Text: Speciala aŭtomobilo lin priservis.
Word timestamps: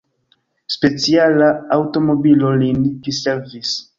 Speciala 0.75 1.51
aŭtomobilo 1.77 2.53
lin 2.65 2.83
priservis. 3.05 3.79